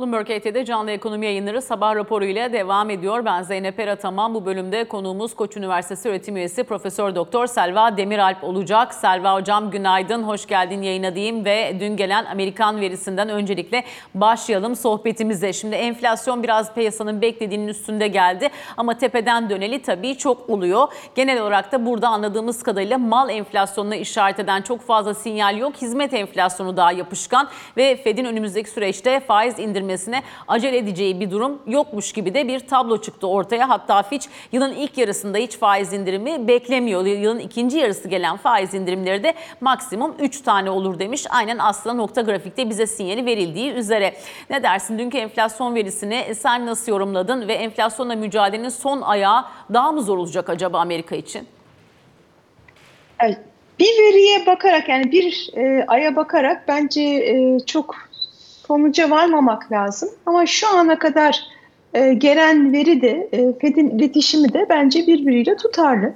[0.00, 3.24] Bloomberg HT'de canlı ekonomi yayınları sabah raporu ile devam ediyor.
[3.24, 4.34] Ben Zeynep Erataman.
[4.34, 8.94] Bu bölümde konuğumuz Koç Üniversitesi öğretim üyesi Profesör Doktor Selva Demiralp olacak.
[8.94, 13.84] Selva hocam günaydın, hoş geldin yayına diyeyim ve dün gelen Amerikan verisinden öncelikle
[14.14, 15.52] başlayalım sohbetimize.
[15.52, 20.88] Şimdi enflasyon biraz piyasanın beklediğinin üstünde geldi ama tepeden döneli tabii çok oluyor.
[21.14, 25.76] Genel olarak da burada anladığımız kadarıyla mal enflasyonuna işaret eden çok fazla sinyal yok.
[25.76, 31.62] Hizmet enflasyonu daha yapışkan ve Fed'in önümüzdeki süreçte faiz indirme edilmesine acele edeceği bir durum
[31.66, 33.68] yokmuş gibi de bir tablo çıktı ortaya.
[33.68, 37.06] Hatta Fitch yılın ilk yarısında hiç faiz indirimi beklemiyor.
[37.06, 41.26] Yılın ikinci yarısı gelen faiz indirimleri de maksimum 3 tane olur demiş.
[41.30, 44.14] Aynen aslında nokta grafikte bize sinyali verildiği üzere.
[44.50, 50.02] Ne dersin dünkü enflasyon verisini sen nasıl yorumladın ve enflasyonla mücadelenin son ayağı daha mı
[50.02, 51.48] zor olacak acaba Amerika için?
[53.78, 58.09] Bir veriye bakarak yani bir e, aya bakarak bence e, çok
[58.70, 60.08] sonuca varmamak lazım.
[60.26, 61.40] Ama şu ana kadar
[61.94, 66.12] e, gelen veri de, e, Fed'in iletişimi de bence birbiriyle tutarlı.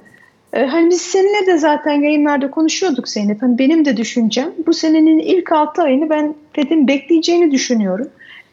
[0.53, 3.41] E, hani biz seninle de zaten yayınlarda konuşuyorduk Zeynep.
[3.41, 8.07] Hani benim de düşüncem bu senenin ilk 6 ayını ben Fed'in bekleyeceğini düşünüyorum.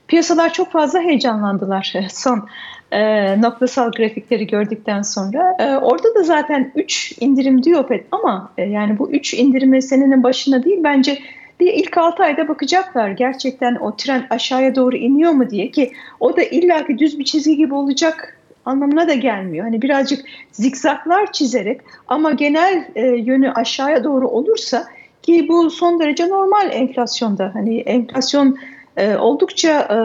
[0.09, 2.48] Piyasalar çok fazla heyecanlandılar son
[2.93, 5.57] e, noktasal grafikleri gördükten sonra.
[5.59, 10.23] E, orada da zaten 3 indirim diyor Fed ama e, yani bu 3 indirimi senenin
[10.23, 11.19] başına değil bence
[11.63, 16.37] bir ilk 6 ayda bakacaklar gerçekten o tren aşağıya doğru iniyor mu diye ki o
[16.37, 19.65] da illaki düz bir çizgi gibi olacak anlamına da gelmiyor.
[19.65, 24.85] Hani birazcık zikzaklar çizerek ama genel e, yönü aşağıya doğru olursa
[25.23, 27.51] ki bu son derece normal enflasyonda.
[27.55, 28.59] Hani enflasyon
[28.97, 29.97] e, oldukça e,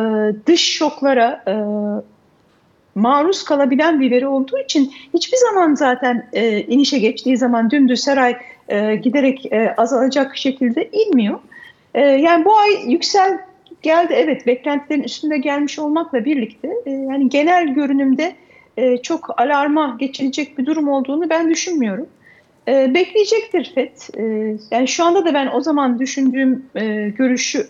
[0.47, 1.53] dış şoklara e,
[2.95, 8.17] maruz kalabilen bir veri olduğu için hiçbir zaman zaten e, inişe geçtiği zaman dümdüz her
[8.17, 8.37] ay
[8.69, 11.39] e, giderek e, azalacak şekilde inmiyor.
[11.97, 13.39] E, yani bu ay yüksel
[13.81, 18.35] geldi evet beklentilerin üstünde gelmiş olmakla birlikte e, yani genel görünümde
[18.77, 22.07] e, çok alarma geçilecek bir durum olduğunu ben düşünmüyorum.
[22.67, 23.97] E, bekleyecektir FED.
[24.71, 26.65] Yani şu anda da ben o zaman düşündüğüm
[27.17, 27.67] görüşü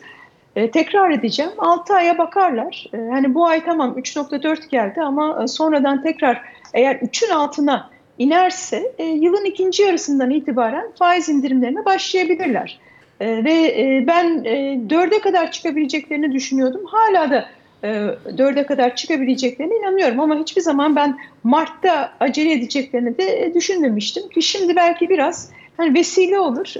[0.73, 1.51] tekrar edeceğim.
[1.57, 2.85] 6 aya bakarlar.
[2.93, 6.41] E, hani bu ay tamam 3.4 geldi ama sonradan tekrar
[6.73, 12.79] eğer 3'ün altına inerse yılın ikinci yarısından itibaren faiz indirimlerine başlayabilirler.
[13.19, 16.81] E, ve e, ben e, 4'e kadar çıkabileceklerini düşünüyordum.
[16.85, 17.45] Hala da
[17.83, 24.29] e, 4'e kadar çıkabileceklerine inanıyorum ama hiçbir zaman ben Mart'ta acele edeceklerini de düşünmemiştim.
[24.29, 26.73] Ki şimdi belki biraz hani vesile olur.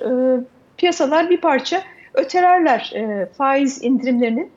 [0.78, 1.84] Piyasalar bir parça
[2.14, 2.94] ötelerler
[3.38, 4.52] faiz indirimlerinin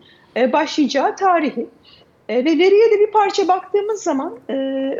[0.52, 1.66] başlayacağı tarihi.
[2.28, 4.38] Ve veriye de bir parça baktığımız zaman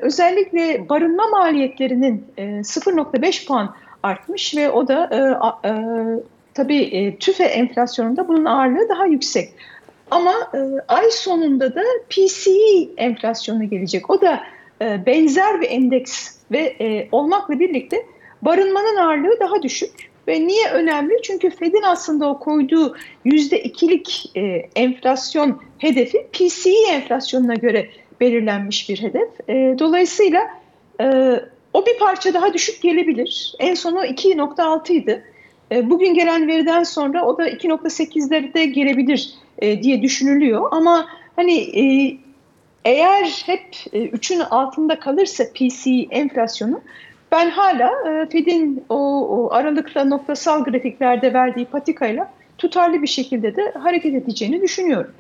[0.03, 5.11] özellikle barınma maliyetlerinin e, 0.5 puan artmış ve o da
[6.55, 9.49] tabii e, tüfe enflasyonunda bunun ağırlığı daha yüksek.
[10.11, 14.11] Ama e, ay sonunda da PCE enflasyonu gelecek.
[14.11, 14.41] O da
[14.83, 18.07] e, benzer bir endeks ve e, olmakla birlikte
[18.43, 20.11] barınmanın ağırlığı daha düşük.
[20.29, 21.23] Ve niye önemli?
[21.23, 24.41] Çünkü Fed'in aslında o koyduğu yüzde ikilik e,
[24.77, 27.91] enflasyon hedefi PCE enflasyonuna göre
[28.21, 29.29] belirlenmiş bir hedef.
[29.49, 30.51] E, dolayısıyla
[31.01, 31.35] e,
[31.73, 33.55] o bir parça daha düşük gelebilir.
[33.59, 35.25] En sonu 2.6 idi.
[35.73, 40.69] E, bugün gelen veriden sonra o da 2.8'lerde gelebilir e, diye düşünülüyor.
[40.71, 42.17] Ama hani e,
[42.85, 46.81] eğer hep e, 3'ün altında kalırsa PCE enflasyonu
[47.33, 47.91] ben hala
[48.33, 48.97] Fed'in o,
[49.29, 55.13] o aralıkla noktasal grafiklerde verdiği patikayla tutarlı bir şekilde de hareket edeceğini düşünüyorum.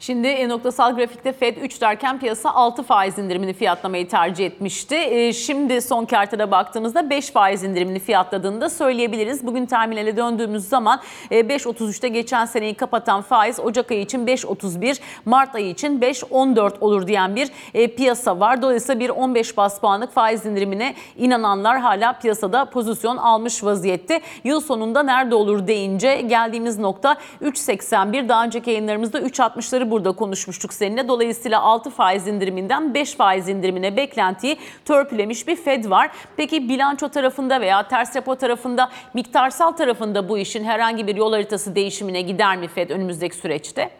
[0.00, 4.96] Şimdi e, noktasal grafikte Fed 3 derken piyasa 6 faiz indirimini fiyatlamayı tercih etmişti.
[4.96, 9.46] E, şimdi son kartada baktığımızda 5 faiz indirimini fiyatladığını da söyleyebiliriz.
[9.46, 15.54] Bugün terminale döndüğümüz zaman 5.33'te e, geçen seneyi kapatan faiz Ocak ayı için 5.31, Mart
[15.54, 17.48] ayı için 5.14 olur diyen bir
[17.88, 18.62] piyasa var.
[18.62, 24.20] Dolayısıyla bir 15 bas puanlık faiz indirimine inananlar hala piyasada pozisyon almış vaziyette.
[24.44, 28.28] Yıl sonunda nerede olur deyince geldiğimiz nokta 3.81.
[28.28, 31.08] Daha önceki yayınlarımızda 3.60'ları burada konuşmuştuk seninle.
[31.08, 36.10] Dolayısıyla 6 faiz indiriminden 5 faiz indirimine beklentiyi törpülemiş bir Fed var.
[36.36, 41.74] Peki bilanço tarafında veya ters repo tarafında miktarsal tarafında bu işin herhangi bir yol haritası
[41.74, 43.90] değişimine gider mi Fed önümüzdeki süreçte?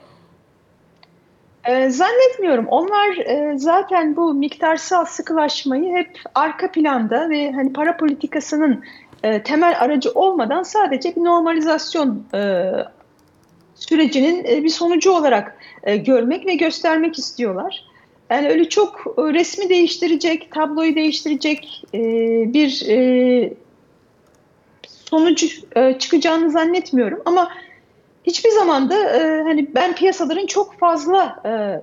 [1.64, 2.66] Ee, zannetmiyorum.
[2.66, 8.84] Onlar e, zaten bu miktarsal sıkılaşmayı hep arka planda ve hani para politikasının
[9.22, 12.72] e, temel aracı olmadan sadece bir normalizasyon e,
[13.88, 17.84] sürecinin e, bir sonucu olarak e, görmek ve göstermek istiyorlar.
[18.30, 21.84] Yani öyle çok e, resmi değiştirecek, tabloyu değiştirecek
[22.54, 22.84] bir
[25.10, 25.46] sonucu
[25.98, 27.22] çıkacağını zannetmiyorum.
[27.24, 27.48] Ama
[28.24, 28.96] hiçbir zaman da
[29.44, 31.42] hani ben piyasaların çok fazla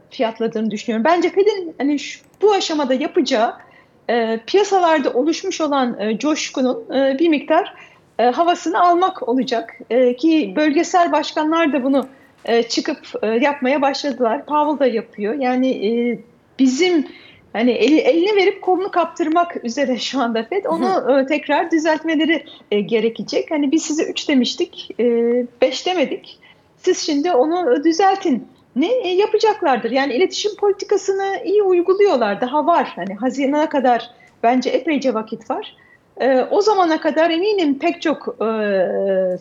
[0.10, 1.06] fiyatladığını düşünüyorum.
[1.06, 3.54] Bence Fed'in hani şu, bu aşamada yapacağı
[4.48, 6.86] piyasalarda oluşmuş olan coşkunun
[7.20, 7.74] bir miktar
[8.20, 9.80] e, havasını almak olacak.
[9.90, 12.08] E, ki bölgesel başkanlar da bunu
[12.46, 14.46] e, çıkıp e, yapmaya başladılar.
[14.46, 15.34] Powell da yapıyor.
[15.34, 16.20] Yani e,
[16.60, 17.08] bizim
[17.54, 20.66] hani eli, elini verip kolunu kaptırmak üzere şu anda FED.
[20.66, 23.52] Onu e, tekrar düzeltmeleri e, gerekecek.
[23.52, 26.40] Hani biz size 3 demiştik, 5 e, demedik.
[26.78, 28.48] Siz şimdi onu düzeltin.
[28.76, 29.92] Ne e, yapacaklardır?
[29.92, 32.42] Yani iletişim politikasını iyi uyguluyorlar.
[32.42, 32.94] Daha var.
[32.96, 34.10] Hani Haziran'a kadar
[34.44, 35.76] bence epeyce vakit var.
[36.22, 38.48] E, o zamana kadar eminim pek çok e,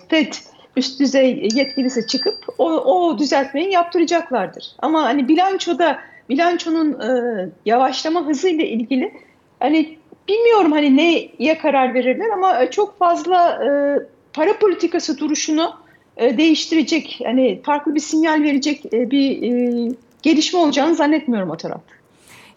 [0.09, 0.33] FED
[0.77, 4.77] üst düzey yetkilisi çıkıp o, o düzeltmeyi yaptıracaklardır.
[4.79, 5.99] Ama hani bilançoda
[6.29, 9.13] bilançonun e, yavaşlama hızıyla ilgili
[9.61, 9.99] hani
[10.29, 13.69] bilmiyorum hani neye karar verirler ama çok fazla e,
[14.33, 15.75] para politikası duruşunu
[16.17, 19.93] e, değiştirecek hani farklı bir sinyal verecek e, bir e,
[20.23, 22.02] gelişme olacağını zannetmiyorum o tarafta.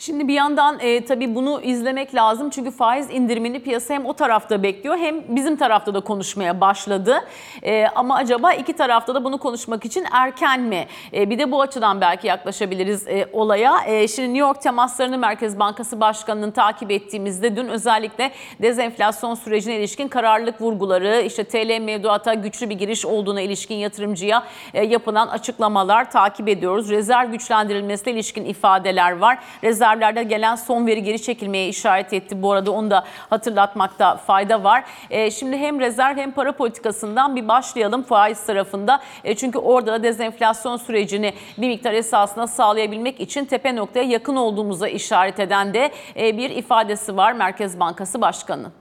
[0.05, 4.63] Şimdi bir yandan e, tabii bunu izlemek lazım çünkü faiz indirimini piyasa hem o tarafta
[4.63, 7.15] bekliyor hem bizim tarafta da konuşmaya başladı.
[7.63, 10.87] E, ama acaba iki tarafta da bunu konuşmak için erken mi?
[11.13, 13.81] E, bir de bu açıdan belki yaklaşabiliriz e, olaya.
[13.85, 18.31] E, şimdi New York temaslarını Merkez Bankası Başkanı'nın takip ettiğimizde dün özellikle
[18.61, 24.43] dezenflasyon sürecine ilişkin kararlılık vurguları, işte TL mevduata güçlü bir giriş olduğuna ilişkin yatırımcıya
[24.73, 26.89] e, yapılan açıklamalar takip ediyoruz.
[26.89, 29.39] Rezerv güçlendirilmesine ilişkin ifadeler var.
[29.63, 32.41] Rezerv rezervlerde gelen son veri geri çekilmeye işaret etti.
[32.41, 34.83] Bu arada onu da hatırlatmakta fayda var.
[35.09, 39.01] E, şimdi hem rezerv hem para politikasından bir başlayalım faiz tarafında.
[39.23, 44.87] E, çünkü orada da dezenflasyon sürecini bir miktar esasına sağlayabilmek için tepe noktaya yakın olduğumuza
[44.87, 48.71] işaret eden de e, bir ifadesi var Merkez Bankası Başkanı.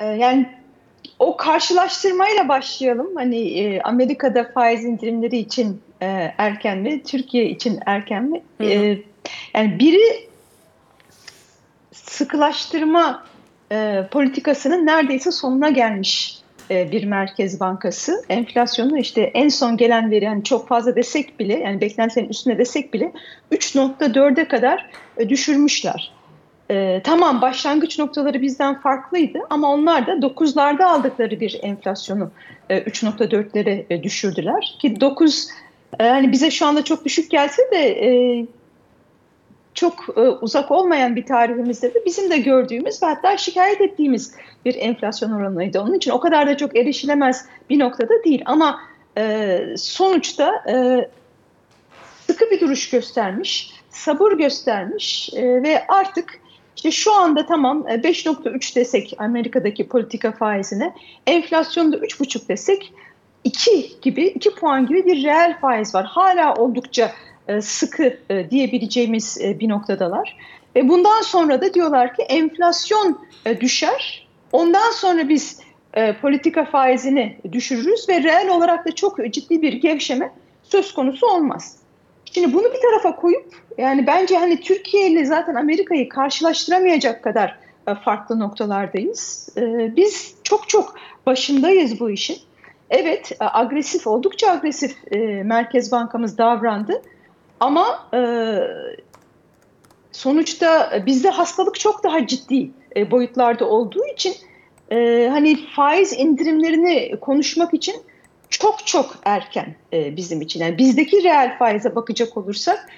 [0.00, 0.48] Yani
[1.18, 3.16] o karşılaştırmayla başlayalım.
[3.16, 8.42] Hani e, Amerika'da faiz indirimleri için e, erken mi, Türkiye için erken mi?
[8.58, 8.68] Hı hı.
[8.68, 8.98] E,
[9.54, 10.28] yani biri
[11.92, 13.24] sıkılaştırma
[13.72, 16.38] e, politikasının neredeyse sonuna gelmiş
[16.70, 18.24] e, bir merkez bankası.
[18.28, 22.94] Enflasyonu işte en son gelen veri yani çok fazla desek bile yani beklentilerin üstüne desek
[22.94, 23.12] bile
[23.52, 26.12] 3.4'e kadar e, düşürmüşler.
[26.70, 32.30] E, tamam başlangıç noktaları bizden farklıydı ama onlar da 9'larda aldıkları bir enflasyonu
[32.70, 34.76] e, 3.4'lere e, düşürdüler.
[34.80, 35.48] Ki 9
[36.00, 38.46] e, hani bize şu anda çok düşük gelse de e,
[39.74, 44.74] çok e, uzak olmayan bir tarihimizde de bizim de gördüğümüz ve hatta şikayet ettiğimiz bir
[44.74, 45.80] enflasyon oranıydı.
[45.80, 48.80] Onun için o kadar da çok erişilemez bir noktada değil ama
[49.18, 51.08] e, sonuçta e,
[52.26, 56.40] sıkı bir duruş göstermiş, sabır göstermiş e, ve artık
[56.76, 60.94] işte şu anda tamam 5.3 e, desek Amerika'daki politika faizine,
[61.26, 62.92] enflasyonda 3.5 desek
[63.44, 66.04] 2 gibi 2 puan gibi bir reel faiz var.
[66.04, 67.12] Hala oldukça
[67.48, 70.36] e, sıkı e, diyebileceğimiz bir noktadalar.
[70.76, 73.20] Ve bundan sonra da diyorlar ki enflasyon
[73.60, 74.28] düşer.
[74.52, 75.60] Ondan sonra biz
[76.22, 80.32] politika faizini düşürürüz ve reel olarak da çok ciddi bir gevşeme
[80.62, 81.76] söz konusu olmaz.
[82.34, 83.46] Şimdi bunu bir tarafa koyup
[83.78, 87.58] yani bence hani Türkiye ile zaten Amerika'yı karşılaştıramayacak kadar
[87.88, 89.48] e, farklı noktalardayız.
[89.56, 90.94] E, biz çok çok
[91.26, 92.36] başındayız bu işin.
[92.94, 94.96] Evet e, agresif oldukça agresif
[95.44, 97.02] Merkez Bankamız davrandı
[97.60, 98.10] ama
[100.12, 102.70] sonuçta bizde hastalık çok daha ciddi
[103.10, 104.34] boyutlarda olduğu için
[105.30, 107.94] hani faiz indirimlerini konuşmak için
[108.50, 110.60] çok çok erken bizim için.
[110.60, 112.88] Yani bizdeki reel faize bakacak olursak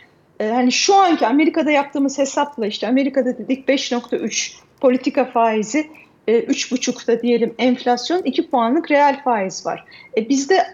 [0.41, 5.91] e, hani şu anki Amerika'da yaptığımız hesapla işte Amerika'da dedik 5.3 politika faizi
[6.27, 9.85] e, 3.5'da diyelim enflasyon 2 puanlık reel faiz var.
[10.17, 10.67] E, bizde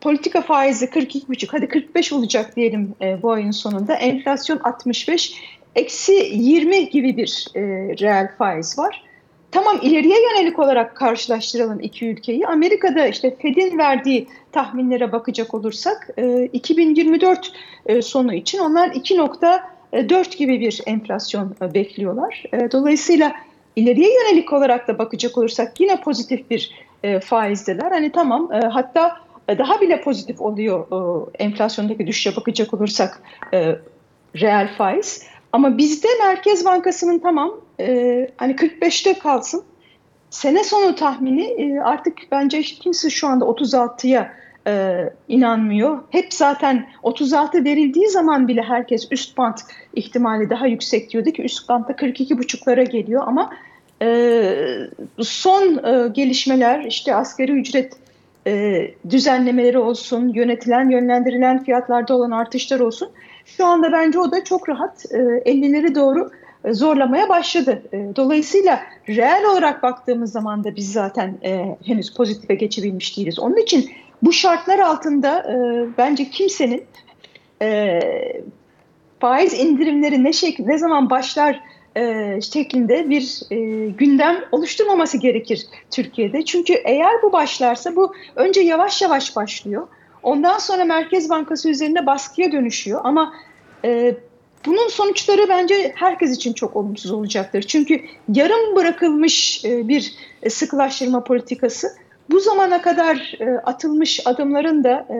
[0.00, 5.34] politika faizi 42.5 hadi 45 olacak diyelim e, bu ayın sonunda enflasyon 65
[5.74, 7.60] eksi 20 gibi bir e,
[8.00, 9.04] reel faiz var.
[9.50, 12.46] Tamam ileriye yönelik olarak karşılaştıralım iki ülkeyi.
[12.46, 16.08] Amerika'da işte Fed'in verdiği tahminlere bakacak olursak
[16.52, 17.52] 2024
[17.86, 22.42] e, e, sonu için onlar 2.4 gibi bir enflasyon bekliyorlar.
[22.72, 23.32] Dolayısıyla
[23.76, 26.84] ileriye yönelik olarak da bakacak olursak yine pozitif bir
[27.22, 27.90] faizdeler.
[27.90, 29.16] Hani tamam hatta
[29.48, 30.86] daha bile pozitif oluyor
[31.38, 33.22] enflasyondaki düşüşe bakacak olursak
[34.36, 35.26] reel faiz.
[35.54, 39.64] Ama bizde Merkez Bankası'nın tamam e, hani 45'te kalsın.
[40.30, 44.32] Sene sonu tahmini e, artık bence kimse şu anda 36'ya
[44.66, 45.98] e, inanmıyor.
[46.10, 49.60] Hep zaten 36 verildiği zaman bile herkes üst bant
[49.94, 53.50] ihtimali daha yüksek diyordu ki üst bantta 42,5'lara geliyor ama
[54.02, 54.56] e,
[55.20, 57.92] son e, gelişmeler işte asgari ücret
[58.46, 58.80] e,
[59.10, 63.08] düzenlemeleri olsun, yönetilen, yönlendirilen fiyatlarda olan artışlar olsun.
[63.44, 66.30] Şu anda bence o da çok rahat e, 50'leri doğru
[66.64, 67.82] e, zorlamaya başladı.
[67.92, 73.38] E, dolayısıyla reel olarak baktığımız zaman da biz zaten e, henüz pozitife geçebilmiş değiliz.
[73.38, 73.90] Onun için
[74.24, 75.54] bu şartlar altında e,
[75.98, 76.84] bence kimsenin
[77.62, 78.00] e,
[79.20, 81.60] faiz indirimleri ne şekilde ne zaman başlar
[81.96, 83.56] e, şeklinde bir e,
[83.90, 86.44] gündem oluşturmaması gerekir Türkiye'de.
[86.44, 89.88] Çünkü eğer bu başlarsa bu önce yavaş yavaş başlıyor.
[90.22, 93.34] Ondan sonra Merkez Bankası üzerine baskıya dönüşüyor ama
[93.84, 94.14] e,
[94.66, 97.62] bunun sonuçları bence herkes için çok olumsuz olacaktır.
[97.62, 98.00] Çünkü
[98.34, 100.14] yarım bırakılmış e, bir
[100.48, 101.88] sıkılaştırma politikası
[102.30, 105.16] bu zamana kadar e, atılmış adımların da e,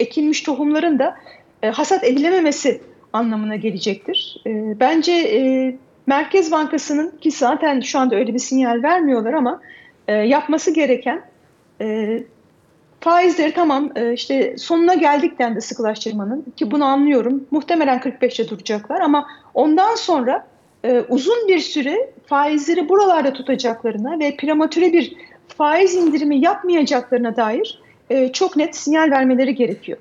[0.00, 1.16] ekilmiş tohumların da
[1.62, 2.80] e, hasat edilememesi
[3.12, 4.42] anlamına gelecektir.
[4.46, 9.60] E, bence e, Merkez Bankası'nın ki zaten şu anda öyle bir sinyal vermiyorlar ama
[10.08, 11.22] e, yapması gereken
[11.80, 12.18] e,
[13.00, 17.46] faizleri tamam e, işte sonuna geldik dendi sıkılaştırmanın ki bunu anlıyorum.
[17.50, 20.46] Muhtemelen 45'te duracaklar ama ondan sonra
[20.84, 25.16] e, uzun bir süre faizleri buralarda tutacaklarına ve prematüre bir
[25.48, 27.78] faiz indirimi yapmayacaklarına dair
[28.10, 29.98] e, çok net sinyal vermeleri gerekiyor.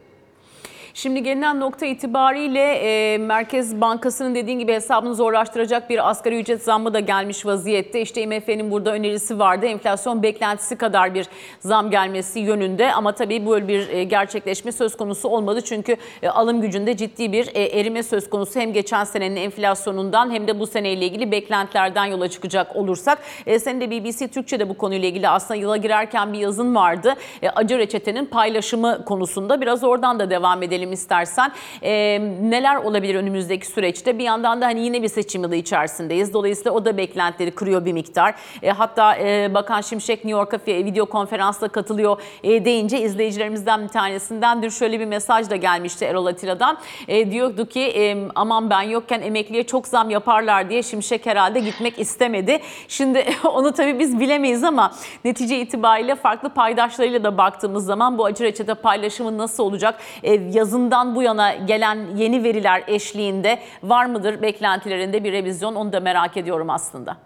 [0.97, 6.93] Şimdi gelinen nokta itibariyle e, Merkez Bankası'nın dediğin gibi hesabını zorlaştıracak bir asgari ücret zammı
[6.93, 8.01] da gelmiş vaziyette.
[8.01, 9.65] İşte IMF'nin burada önerisi vardı.
[9.65, 11.27] Enflasyon beklentisi kadar bir
[11.59, 15.61] zam gelmesi yönünde ama tabii böyle bir e, gerçekleşme söz konusu olmadı.
[15.61, 18.59] Çünkü e, alım gücünde ciddi bir e, erime söz konusu.
[18.59, 23.19] Hem geçen senenin enflasyonundan hem de bu seneyle ilgili beklentilerden yola çıkacak olursak.
[23.45, 27.13] E, senin de BBC Türkçe'de bu konuyla ilgili aslında yıla girerken bir yazın vardı.
[27.41, 31.51] E, acı reçetenin paylaşımı konusunda biraz oradan da devam edelim edelim istersen.
[31.81, 34.17] E, neler olabilir önümüzdeki süreçte?
[34.17, 36.33] Bir yandan da hani yine bir seçim yılı içerisindeyiz.
[36.33, 38.35] Dolayısıyla o da beklentileri kırıyor bir miktar.
[38.63, 44.71] E, hatta e, Bakan Şimşek New York'a video konferansla katılıyor e, deyince izleyicilerimizden bir tanesindendir.
[44.71, 46.77] Şöyle bir mesaj da gelmişti Erol Atilla'dan.
[47.07, 51.99] E, diyordu ki e, aman ben yokken emekliye çok zam yaparlar diye Şimşek herhalde gitmek
[51.99, 52.59] istemedi.
[52.87, 54.91] Şimdi onu tabii biz bilemeyiz ama
[55.25, 59.99] netice itibariyle farklı paydaşlarıyla da baktığımız zaman bu acı reçete paylaşımı nasıl olacak?
[60.23, 65.93] E, yazın yazından bu yana gelen yeni veriler eşliğinde var mıdır beklentilerinde bir revizyon onu
[65.93, 67.17] da merak ediyorum aslında.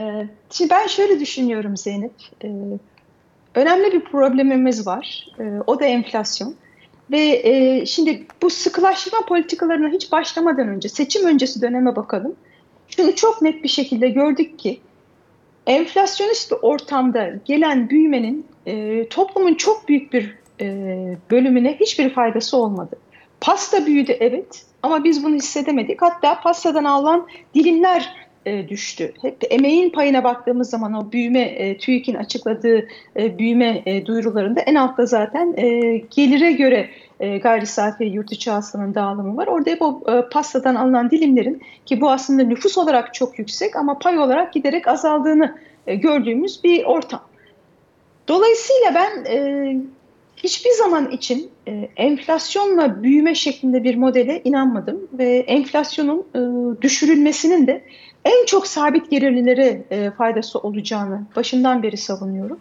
[0.00, 2.12] Ee, şimdi ben şöyle düşünüyorum Zeynep.
[2.44, 2.48] Ee,
[3.54, 5.28] önemli bir problemimiz var.
[5.40, 6.54] Ee, o da enflasyon.
[7.10, 12.36] Ve e, şimdi bu sıkılaştırma politikalarına hiç başlamadan önce seçim öncesi döneme bakalım.
[12.88, 14.80] Şunu çok net bir şekilde gördük ki
[15.66, 20.66] enflasyonist bir ortamda gelen büyümenin e, toplumun çok büyük bir e,
[21.30, 22.96] bölümüne hiçbir faydası olmadı.
[23.40, 26.02] Pasta büyüdü evet ama biz bunu hissedemedik.
[26.02, 28.14] Hatta pastadan alınan dilimler
[28.46, 29.12] e, düştü.
[29.22, 34.74] Hep emeğin payına baktığımız zaman o büyüme, e, TÜİK'in açıkladığı e, büyüme e, duyurularında en
[34.74, 39.46] altta zaten e, gelire göre e, gayri safi yurt içi hasılanın dağılımı var.
[39.46, 43.98] Orada hep o e, pastadan alınan dilimlerin ki bu aslında nüfus olarak çok yüksek ama
[43.98, 47.20] pay olarak giderek azaldığını e, gördüğümüz bir ortam.
[48.28, 49.76] Dolayısıyla ben e,
[50.46, 56.40] hiçbir zaman için e, enflasyonla büyüme şeklinde bir modele inanmadım ve enflasyonun e,
[56.82, 57.84] düşürülmesinin de
[58.24, 62.60] en çok sabit gelirlilere e, faydası olacağını başından beri savunuyorum.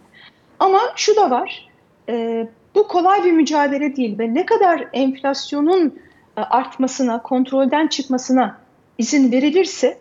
[0.59, 1.69] Ama şu da var,
[2.09, 5.99] e, bu kolay bir mücadele değil ve ne kadar enflasyonun
[6.37, 8.57] e, artmasına, kontrolden çıkmasına
[8.97, 9.97] izin verilirse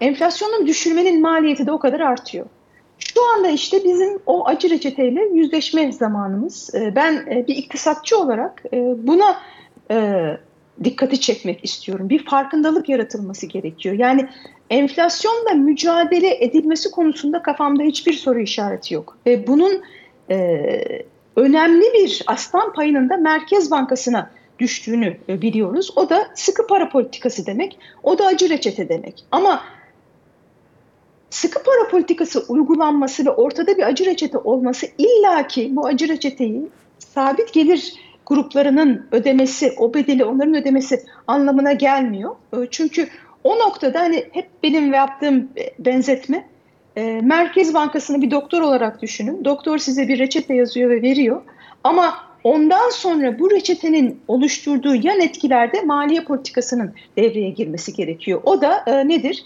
[0.00, 2.46] enflasyonun düşürmenin maliyeti de o kadar artıyor.
[3.20, 6.74] Şu anda işte bizim o acı reçeteyle yüzleşme zamanımız.
[6.74, 9.36] Ee, ben e, bir iktisatçı olarak e, buna
[9.90, 10.26] e,
[10.84, 12.08] dikkati çekmek istiyorum.
[12.08, 13.94] Bir farkındalık yaratılması gerekiyor.
[13.98, 14.28] Yani
[14.70, 19.18] enflasyonla mücadele edilmesi konusunda kafamda hiçbir soru işareti yok.
[19.26, 19.82] Ve bunun
[21.36, 25.92] önemli bir aslan payının da Merkez Bankası'na düştüğünü biliyoruz.
[25.96, 27.78] O da sıkı para politikası demek.
[28.02, 29.24] O da acı reçete demek.
[29.30, 29.62] Ama
[31.30, 36.68] sıkı para politikası uygulanması ve ortada bir acı reçete olması illaki bu acı reçeteyi
[36.98, 37.94] sabit gelir
[38.26, 42.36] gruplarının ödemesi, o bedeli onların ödemesi anlamına gelmiyor.
[42.52, 43.08] Ee, çünkü
[43.44, 46.46] o noktada hani hep benim yaptığım benzetme
[46.96, 49.44] e, Merkez Bankası'nı bir doktor olarak düşünün.
[49.44, 51.42] Doktor size bir reçete yazıyor ve veriyor.
[51.84, 58.40] Ama ondan sonra bu reçetenin oluşturduğu yan etkilerde maliye politikasının devreye girmesi gerekiyor.
[58.44, 59.44] O da e, nedir?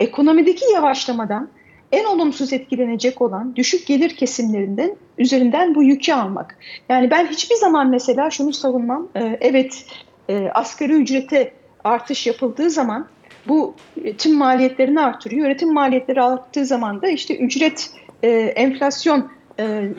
[0.00, 1.48] Ekonomideki yavaşlamadan
[1.92, 6.58] en olumsuz etkilenecek olan düşük gelir kesimlerinden üzerinden bu yükü almak.
[6.88, 9.08] Yani ben hiçbir zaman mesela şunu savunmam.
[9.16, 9.86] E, evet
[10.28, 11.52] e, asgari ücrete
[11.84, 13.06] artış yapıldığı zaman
[13.48, 13.74] bu
[14.04, 15.46] e, tüm maliyetlerini artırıyor.
[15.46, 17.90] Üretim maliyetleri arttığı zaman da işte ücret
[18.22, 19.30] e, enflasyon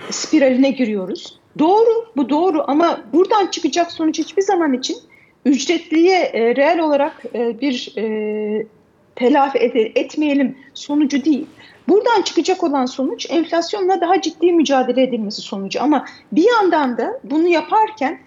[0.09, 1.39] spiraline giriyoruz.
[1.59, 4.97] Doğru, bu doğru ama buradan çıkacak sonuç hiçbir zaman için
[5.45, 8.67] ücretliye e, reel olarak e, bir e,
[9.15, 11.45] telafi ed- etmeyelim sonucu değil.
[11.87, 15.81] Buradan çıkacak olan sonuç enflasyonla daha ciddi mücadele edilmesi sonucu.
[15.81, 18.19] Ama bir yandan da bunu yaparken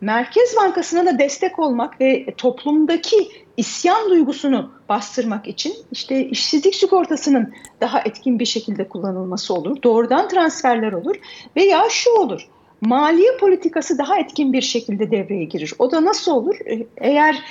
[0.00, 8.00] Merkez Bankası'na da destek olmak ve toplumdaki isyan duygusunu bastırmak için işte işsizlik sigortasının daha
[8.00, 9.82] etkin bir şekilde kullanılması olur.
[9.82, 11.16] Doğrudan transferler olur
[11.56, 12.48] veya şu olur.
[12.80, 15.74] Maliye politikası daha etkin bir şekilde devreye girir.
[15.78, 16.56] O da nasıl olur?
[16.96, 17.42] Eğer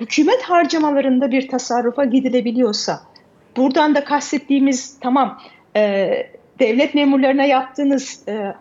[0.00, 3.00] hükümet harcamalarında bir tasarrufa gidilebiliyorsa,
[3.56, 5.38] buradan da kastettiğimiz tamam
[5.76, 6.10] e,
[6.58, 8.54] devlet memurlarına yaptığınız e,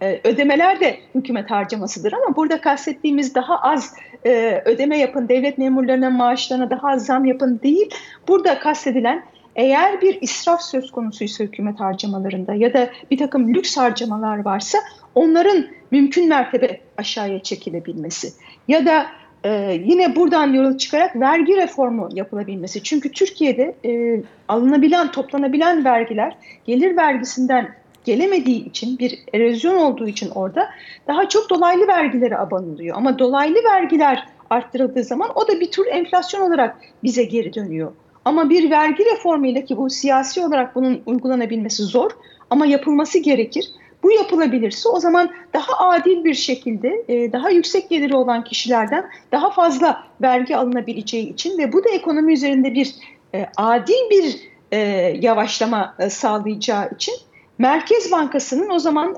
[0.00, 3.94] e, ödemeler de hükümet harcamasıdır ama burada kastettiğimiz daha az
[4.26, 7.90] e, ödeme yapın, devlet memurlarına maaşlarına daha az zam yapın değil.
[8.28, 9.24] Burada kastedilen
[9.56, 14.78] eğer bir israf söz konusuysa hükümet harcamalarında ya da bir takım lüks harcamalar varsa
[15.14, 18.32] onların mümkün mertebe aşağıya çekilebilmesi
[18.68, 19.06] ya da
[19.44, 22.82] ee, yine buradan yola çıkarak vergi reformu yapılabilmesi.
[22.82, 26.36] Çünkü Türkiye'de e, alınabilen, toplanabilen vergiler
[26.66, 27.68] gelir vergisinden
[28.04, 30.68] gelemediği için bir erozyon olduğu için orada
[31.06, 32.96] daha çok dolaylı vergilere abanılıyor.
[32.96, 37.92] Ama dolaylı vergiler arttırıldığı zaman o da bir tür enflasyon olarak bize geri dönüyor.
[38.24, 42.10] Ama bir vergi reformuyla ki bu siyasi olarak bunun uygulanabilmesi zor
[42.50, 43.70] ama yapılması gerekir.
[44.04, 49.50] Bu yapılabilirse o zaman daha adil bir şekilde e, daha yüksek geliri olan kişilerden daha
[49.50, 52.94] fazla vergi alınabileceği için ve bu da ekonomi üzerinde bir
[53.34, 54.40] e, adil bir
[54.72, 54.78] e,
[55.20, 57.14] yavaşlama sağlayacağı için
[57.58, 59.16] Merkez Bankası'nın o zaman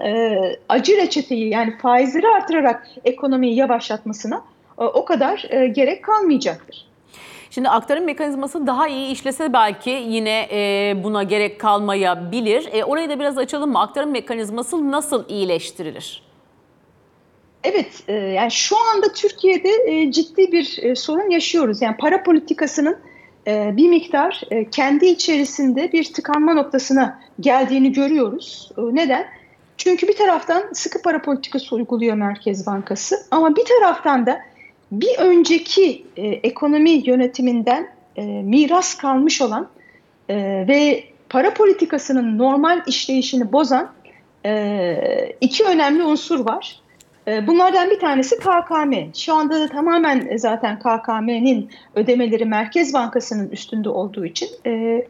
[0.69, 4.45] acı reçeteyi yani faizleri artırarak ekonomiyi yavaşlatmasına
[4.77, 6.87] o kadar gerek kalmayacaktır.
[7.57, 12.69] Şimdi aktarım mekanizması daha iyi işlese belki yine e, buna gerek kalmayabilir.
[12.73, 13.81] E, orayı da biraz açalım mı?
[13.81, 16.23] Aktarım mekanizması nasıl iyileştirilir?
[17.65, 21.83] Evet, e, yani şu anda Türkiye'de e, ciddi bir e, sorun yaşıyoruz.
[21.83, 22.99] Yani para politikasının
[23.47, 28.71] e, bir miktar e, kendi içerisinde bir tıkanma noktasına geldiğini görüyoruz.
[28.79, 29.27] E, neden?
[29.77, 34.41] Çünkü bir taraftan sıkı para politikası uyguluyor Merkez Bankası ama bir taraftan da
[34.93, 39.69] bir önceki e, ekonomi yönetiminden e, miras kalmış olan
[40.29, 40.37] e,
[40.69, 43.93] ve para politikasının normal işleyişini bozan
[44.47, 46.81] e, iki önemli unsur var.
[47.29, 48.93] E, bunlardan bir tanesi KKM.
[49.15, 55.03] Şu anda da tamamen zaten KKM'nin ödemeleri Merkez Bankası'nın üstünde olduğu için e,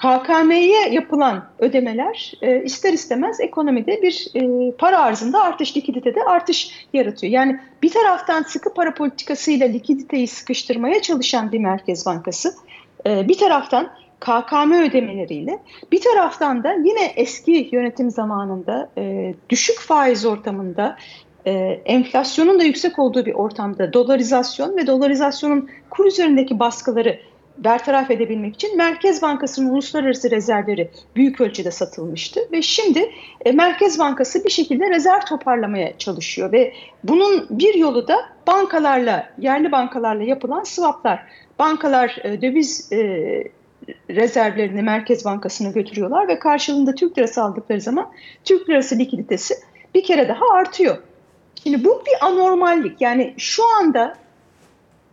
[0.00, 7.32] KKM'ye yapılan ödemeler e, ister istemez ekonomide bir e, para arzında artış, likiditede artış yaratıyor.
[7.32, 12.54] Yani bir taraftan sıkı para politikasıyla likiditeyi sıkıştırmaya çalışan bir merkez bankası,
[13.06, 15.58] e, bir taraftan KKM ödemeleriyle,
[15.92, 20.96] bir taraftan da yine eski yönetim zamanında e, düşük faiz ortamında
[21.46, 21.50] e,
[21.84, 27.18] enflasyonun da yüksek olduğu bir ortamda dolarizasyon ve dolarizasyonun kur üzerindeki baskıları
[27.58, 33.10] bertaraf edebilmek için Merkez Bankası'nın uluslararası rezervleri büyük ölçüde satılmıştı ve şimdi
[33.44, 36.72] e, Merkez Bankası bir şekilde rezerv toparlamaya çalışıyor ve
[37.04, 41.22] bunun bir yolu da bankalarla, yerli bankalarla yapılan swaplar.
[41.58, 42.98] Bankalar e, döviz e,
[44.10, 48.12] rezervlerini Merkez Bankası'na götürüyorlar ve karşılığında Türk lirası aldıkları zaman
[48.44, 49.54] Türk lirası likiditesi
[49.94, 50.98] bir kere daha artıyor.
[51.62, 53.00] Şimdi bu bir anormallik.
[53.00, 54.16] Yani şu anda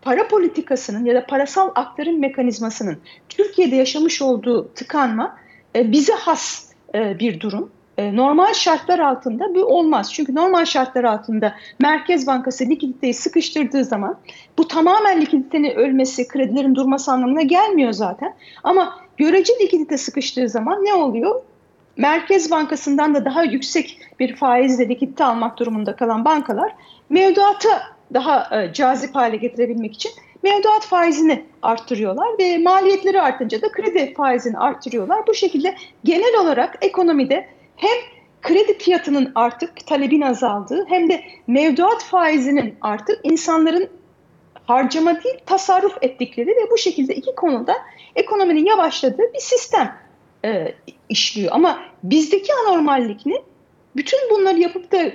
[0.08, 2.98] para politikasının ya da parasal aktarım mekanizmasının
[3.30, 5.38] Türkiye'de yaşamış olduğu tıkanma
[5.76, 6.66] e, bize has
[6.96, 7.72] e, bir durum.
[7.98, 10.14] E, normal şartlar altında bu olmaz.
[10.14, 14.18] Çünkü normal şartlar altında Merkez Bankası likiditeyi sıkıştırdığı zaman
[14.58, 18.34] bu tamamen likiditenin ölmesi, kredilerin durması anlamına gelmiyor zaten.
[18.64, 21.42] Ama görece likidite sıkıştığı zaman ne oluyor?
[21.98, 26.72] Merkez Bankası'ndan da daha yüksek bir faizle likidite almak durumunda kalan bankalar
[27.10, 30.12] mevduata daha e, cazip hale getirebilmek için
[30.44, 35.28] mevduat faizini arttırıyorlar ve maliyetleri artınca da kredi faizini arttırıyorlar.
[35.28, 37.98] Bu şekilde genel olarak ekonomide hem
[38.42, 43.90] kredi fiyatının artık talebin azaldığı hem de mevduat faizinin artık insanların
[44.66, 47.74] harcama değil tasarruf ettikleri ve bu şekilde iki konuda
[48.16, 49.96] ekonominin yavaşladığı bir sistem
[50.46, 50.74] e,
[51.10, 51.52] işliyor.
[51.52, 53.36] Ama bizdeki anormallik ne?
[53.96, 55.12] Bütün bunları yapıp da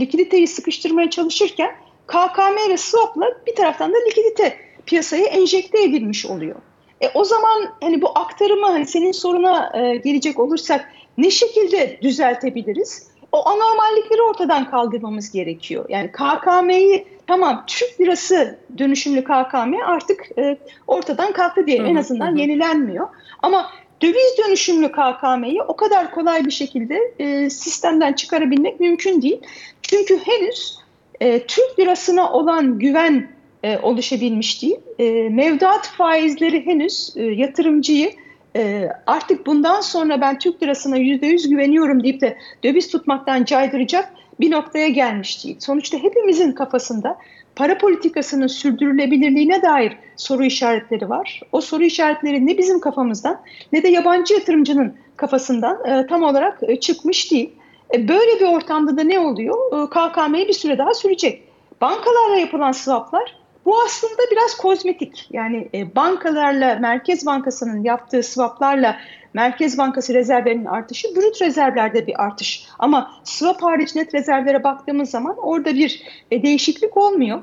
[0.00, 6.56] likiditeyi sıkıştırmaya çalışırken KKM ve swap'la bir taraftan da likidite piyasaya enjekte edilmiş oluyor.
[7.00, 13.14] E, o zaman hani bu aktarımı hani senin soruna e, gelecek olursak ne şekilde düzeltebiliriz?
[13.32, 15.84] O anormallikleri ortadan kaldırmamız gerekiyor.
[15.88, 21.86] Yani KKM'yi tamam Türk lirası dönüşümlü KKM artık e, ortadan kalktı diyelim.
[21.86, 23.08] En azından yenilenmiyor.
[23.42, 23.70] Ama
[24.02, 29.40] döviz dönüşümlü KKM'yi o kadar kolay bir şekilde e, sistemden çıkarabilmek mümkün değil.
[29.82, 30.83] Çünkü henüz
[31.20, 33.28] e, Türk lirasına olan güven
[33.62, 34.76] e, oluşabilmiş değil.
[34.98, 38.10] E, mevduat faizleri henüz e, yatırımcıyı
[38.56, 44.50] e, artık bundan sonra ben Türk lirasına %100 güveniyorum deyip de döviz tutmaktan caydıracak bir
[44.50, 45.56] noktaya gelmiş değil.
[45.58, 47.18] Sonuçta hepimizin kafasında
[47.56, 51.40] para politikasının sürdürülebilirliğine dair soru işaretleri var.
[51.52, 53.40] O soru işaretleri ne bizim kafamızdan
[53.72, 57.50] ne de yabancı yatırımcının kafasından e, tam olarak e, çıkmış değil.
[57.94, 59.84] E, böyle bir ortamda da ne oluyor?
[59.84, 61.42] E, KKM'yi bir süre daha sürecek.
[61.80, 65.28] Bankalarla yapılan swaplar bu aslında biraz kozmetik.
[65.32, 68.96] Yani e, bankalarla, Merkez Bankası'nın yaptığı swaplarla
[69.34, 72.66] Merkez Bankası rezervlerinin artışı, brüt rezervlerde bir artış.
[72.78, 77.42] Ama swap hariç net rezervlere baktığımız zaman orada bir e, değişiklik olmuyor.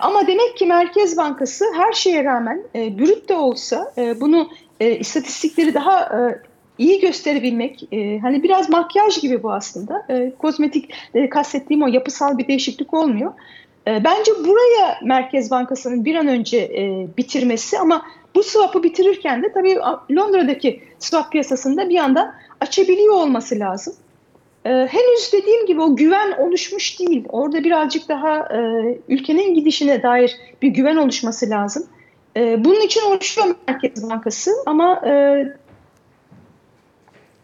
[0.00, 4.48] Ama demek ki Merkez Bankası her şeye rağmen brüt de olsa bunu
[4.80, 6.10] istatistikleri daha
[6.82, 10.06] iyi gösterebilmek, e, hani biraz makyaj gibi bu aslında.
[10.08, 13.32] E, kozmetik e, kastettiğim o yapısal bir değişiklik olmuyor.
[13.86, 18.02] E, bence buraya Merkez Bankası'nın bir an önce e, bitirmesi ama
[18.34, 19.78] bu swap'ı bitirirken de tabii
[20.10, 23.94] Londra'daki swap piyasasında bir anda açabiliyor olması lazım.
[24.64, 27.24] Ee, henüz dediğim gibi o güven oluşmuş değil.
[27.28, 28.58] Orada birazcık daha e,
[29.08, 31.86] ülkenin gidişine dair bir güven oluşması lazım.
[32.36, 35.12] E, bunun için oluşuyor Merkez Bankası ama e,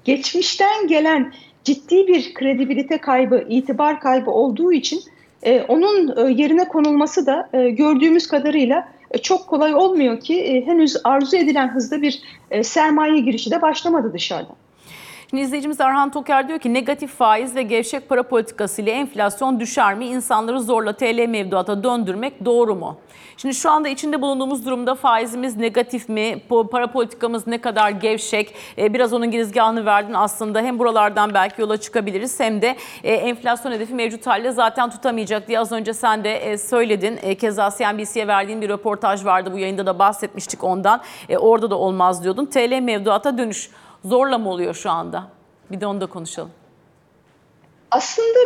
[0.05, 1.33] geçmişten gelen
[1.65, 5.01] ciddi bir kredibilite kaybı, itibar kaybı olduğu için
[5.43, 10.67] e, onun e, yerine konulması da e, gördüğümüz kadarıyla e, çok kolay olmuyor ki e,
[10.67, 14.57] henüz arzu edilen hızda bir e, sermaye girişi de başlamadı dışarıdan.
[15.31, 19.95] Şimdi izleyicimiz Erhan Toker diyor ki negatif faiz ve gevşek para politikası ile enflasyon düşer
[19.95, 20.07] mi?
[20.07, 22.97] İnsanları zorla TL mevduata döndürmek doğru mu?
[23.37, 26.43] Şimdi şu anda içinde bulunduğumuz durumda faizimiz negatif mi?
[26.71, 28.55] Para politikamız ne kadar gevşek?
[28.79, 30.61] Biraz onun girizgahını verdin aslında.
[30.61, 35.73] Hem buralardan belki yola çıkabiliriz hem de enflasyon hedefi mevcut halde zaten tutamayacak diye az
[35.73, 37.35] önce sen de söyledin.
[37.35, 39.53] Keza CNBC'ye verdiğin bir röportaj vardı.
[39.53, 41.01] Bu yayında da bahsetmiştik ondan.
[41.39, 42.47] Orada da olmaz diyordun.
[42.47, 43.71] TL mevduata dönüş
[44.05, 45.29] zorla mı oluyor şu anda?
[45.71, 46.51] Bir de onu da konuşalım.
[47.91, 48.39] Aslında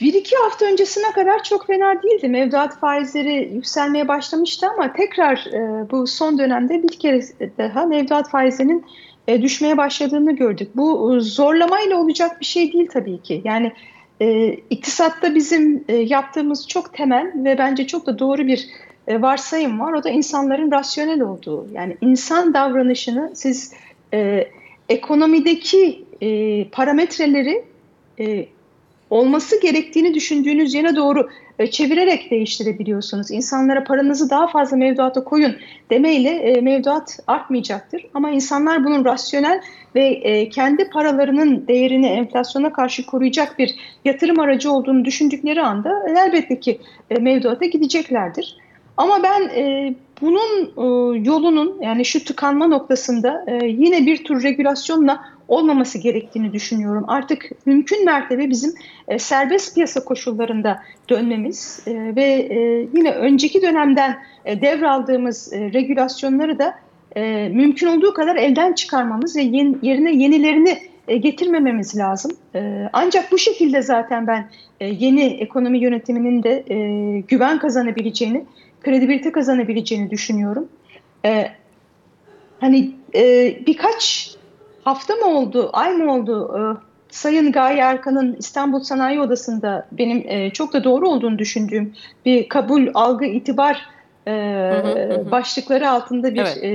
[0.00, 2.28] bir iki hafta öncesine kadar çok fena değildi.
[2.28, 7.20] Mevduat faizleri yükselmeye başlamıştı ama tekrar e, bu son dönemde bir kere
[7.58, 8.86] daha mevduat faizlerinin
[9.28, 10.70] e, düşmeye başladığını gördük.
[10.74, 13.42] Bu e, zorlamayla olacak bir şey değil tabii ki.
[13.44, 13.72] Yani
[14.20, 18.68] e, iktisatta bizim e, yaptığımız çok temel ve bence çok da doğru bir
[19.08, 19.92] e, varsayım var.
[19.92, 21.66] O da insanların rasyonel olduğu.
[21.72, 23.72] Yani insan davranışını siz
[24.14, 24.48] e,
[24.88, 27.64] ekonomideki e, parametreleri
[28.20, 28.46] e,
[29.10, 33.30] olması gerektiğini düşündüğünüz yere doğru e, çevirerek değiştirebiliyorsunuz.
[33.30, 35.56] İnsanlara paranızı daha fazla mevduata koyun
[35.90, 38.06] demeyle e, mevduat artmayacaktır.
[38.14, 39.60] Ama insanlar bunun rasyonel
[39.94, 46.60] ve e, kendi paralarının değerini enflasyona karşı koruyacak bir yatırım aracı olduğunu düşündükleri anda elbette
[46.60, 48.56] ki e, mevduata gideceklerdir.
[48.96, 55.24] Ama ben e, bunun e, yolunun yani şu tıkanma noktasında e, yine bir tür regülasyonla
[55.48, 57.04] olmaması gerektiğini düşünüyorum.
[57.08, 58.74] Artık mümkün mertebe bizim
[59.08, 66.58] e, serbest piyasa koşullarında dönmemiz e, ve e, yine önceki dönemden e, devraldığımız e, regülasyonları
[66.58, 66.74] da
[67.16, 70.78] e, mümkün olduğu kadar elden çıkarmamız ve yeni, yerine yenilerini
[71.08, 72.32] e, getirmememiz lazım.
[72.54, 74.48] E, ancak bu şekilde zaten ben
[74.80, 76.76] e, yeni ekonomi yönetiminin de e,
[77.20, 78.44] güven kazanabileceğini
[78.86, 80.68] kredibilite kazanabileceğini düşünüyorum.
[81.24, 81.48] Ee,
[82.60, 84.34] hani e, birkaç
[84.84, 86.58] hafta mı oldu, ay mı oldu?
[86.58, 86.60] E,
[87.10, 91.94] Sayın Gaye Erkan'ın İstanbul Sanayi Odası'nda benim e, çok da doğru olduğunu düşündüğüm
[92.24, 93.86] bir kabul, algı, itibar
[94.26, 94.32] e,
[95.30, 96.58] başlıkları altında bir evet.
[96.62, 96.68] e,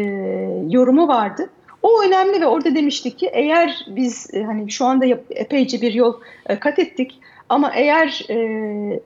[0.69, 1.49] yorumu vardı.
[1.83, 6.13] O önemli ve orada demiştik ki eğer biz e, hani şu anda epeyce bir yol
[6.49, 7.19] e, kat ettik
[7.49, 8.99] ama eğer e,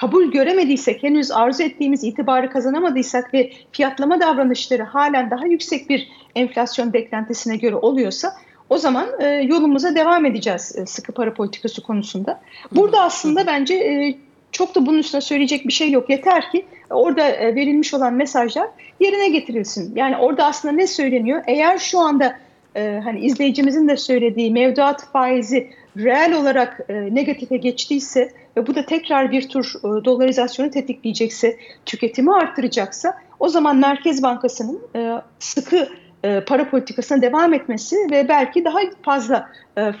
[0.00, 6.92] kabul göremediysek, henüz arzu ettiğimiz itibarı kazanamadıysak ve fiyatlama davranışları halen daha yüksek bir enflasyon
[6.92, 8.32] beklentisine göre oluyorsa
[8.68, 12.40] o zaman e, yolumuza devam edeceğiz e, sıkı para politikası konusunda.
[12.72, 14.14] Burada aslında bence e,
[14.52, 16.10] çok da bunun üstüne söyleyecek bir şey yok.
[16.10, 18.68] Yeter ki orada e, verilmiş olan mesajlar
[19.00, 19.96] yerine getirilsin.
[19.96, 21.42] Yani orada aslında ne söyleniyor?
[21.46, 22.38] Eğer şu anda
[22.76, 28.86] e, hani izleyicimizin de söylediği mevduat faizi reel olarak e, negatife geçtiyse ve bu da
[28.86, 35.88] tekrar bir tür e, dolarizasyonu tetikleyecekse, tüketimi arttıracaksa o zaman Merkez Bankası'nın e, sıkı
[36.24, 39.48] e, para politikasına devam etmesi ve belki daha fazla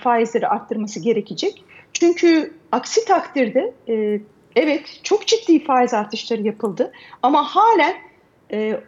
[0.00, 1.64] faizleri arttırması gerekecek.
[1.92, 3.72] Çünkü aksi takdirde
[4.56, 6.92] evet çok ciddi faiz artışları yapıldı
[7.22, 7.94] ama halen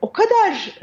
[0.01, 0.79] o kadar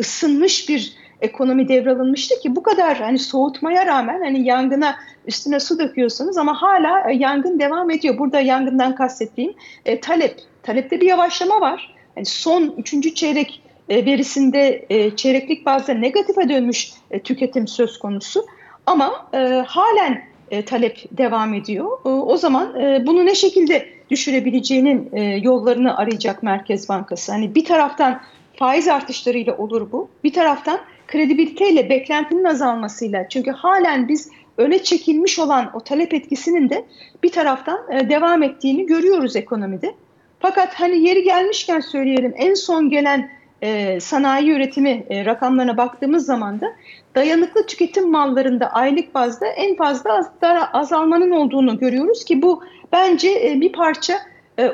[0.00, 4.94] ısınmış bir ekonomi devralınmıştı ki bu kadar hani soğutmaya rağmen hani yangına
[5.26, 8.18] üstüne su döküyorsunuz ama hala e, yangın devam ediyor.
[8.18, 9.54] Burada yangından kastettiğim
[9.84, 10.40] e, talep.
[10.62, 11.94] Talepte bir yavaşlama var.
[12.16, 16.92] Yani son üçüncü çeyrek e, verisinde e, çeyreklik bazda negatife dönmüş
[17.24, 18.46] tüketim söz konusu.
[18.86, 19.30] Ama
[19.66, 20.22] halen
[20.66, 21.98] talep devam ediyor.
[22.04, 22.74] O zaman
[23.06, 27.32] bunu ne şekilde düşürebileceğinin yollarını arayacak Merkez Bankası.
[27.32, 28.20] Hani bir taraftan
[28.56, 30.08] faiz artışlarıyla olur bu.
[30.24, 33.28] Bir taraftan kredibiliteyle, beklentinin azalmasıyla.
[33.28, 36.84] Çünkü halen biz öne çekilmiş olan o talep etkisinin de
[37.22, 39.94] bir taraftan e, devam ettiğini görüyoruz ekonomide.
[40.40, 43.30] Fakat hani yeri gelmişken söyleyelim en son gelen
[43.62, 46.72] e, sanayi üretimi e, rakamlarına baktığımız zaman da
[47.14, 50.30] dayanıklı tüketim mallarında aylık bazda en fazla az,
[50.72, 54.14] azalmanın olduğunu görüyoruz ki bu bence bir parça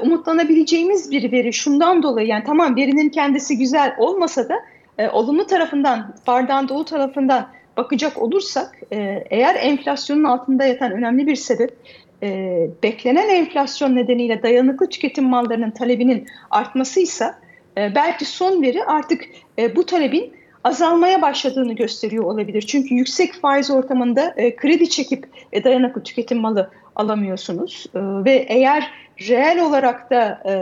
[0.03, 1.53] umutlanabileceğimiz bir veri.
[1.53, 4.55] Şundan dolayı yani tamam verinin kendisi güzel olmasa da
[4.99, 11.37] e, olumlu tarafından bardağın dolu tarafından bakacak olursak e, eğer enflasyonun altında yatan önemli bir
[11.37, 11.77] sebep
[12.23, 17.39] e, beklenen enflasyon nedeniyle dayanıklı tüketim mallarının talebinin artmasıysa
[17.79, 19.25] e, belki son veri artık
[19.59, 20.33] e, bu talebin
[20.65, 22.63] azalmaya başladığını gösteriyor olabilir.
[22.63, 28.91] Çünkü yüksek faiz ortamında e, kredi çekip e, dayanıklı tüketim malı alamıyorsunuz e, ve eğer
[29.29, 30.53] reel olarak da e,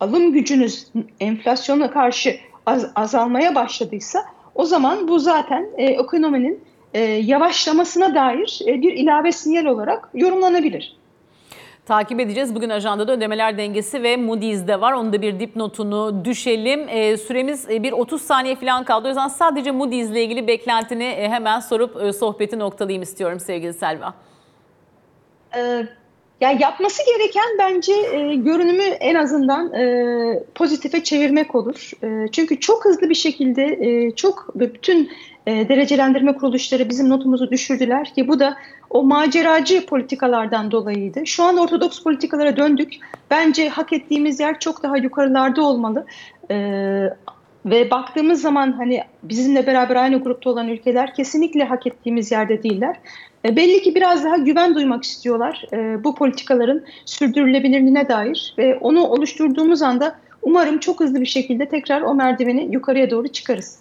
[0.00, 0.86] alım gücünüz
[1.20, 8.82] enflasyona karşı az, azalmaya başladıysa o zaman bu zaten e, ekonominin e, yavaşlamasına dair e,
[8.82, 10.96] bir ilave sinyal olarak yorumlanabilir.
[11.86, 12.54] Takip edeceğiz.
[12.54, 14.92] Bugün ajandada ödemeler dengesi ve Moody's'de var.
[14.92, 16.88] Onu da bir dipnotunu düşelim.
[16.88, 19.06] E, süremiz e, bir 30 saniye falan kaldı.
[19.06, 24.14] O yüzden sadece Moody's'le ilgili beklentini e, hemen sorup e, sohbeti noktalayayım istiyorum sevgili Selva.
[25.56, 25.86] Ee,
[26.42, 31.90] yani yapması gereken bence e, görünümü en azından e, pozitife çevirmek olur.
[32.04, 35.10] E, çünkü çok hızlı bir şekilde e, çok bütün
[35.46, 38.56] e, derecelendirme kuruluşları bizim notumuzu düşürdüler ki bu da
[38.90, 41.26] o maceracı politikalardan dolayıydı.
[41.26, 42.94] Şu an ortodoks politikalara döndük.
[43.30, 46.06] Bence hak ettiğimiz yer çok daha yukarılarda olmalı.
[46.50, 46.56] E,
[47.66, 52.96] ve baktığımız zaman hani bizimle beraber aynı grupta olan ülkeler kesinlikle hak ettiğimiz yerde değiller.
[53.44, 59.06] E, belli ki biraz daha güven duymak istiyorlar e, bu politikaların sürdürülebilirliğine dair ve onu
[59.06, 63.78] oluşturduğumuz anda umarım çok hızlı bir şekilde tekrar o merdiveni yukarıya doğru çıkarız.